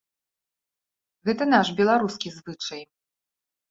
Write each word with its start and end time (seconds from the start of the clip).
Гэта 1.31 1.43
наш, 1.53 1.67
беларускі 1.83 2.37
звычай. 2.41 2.81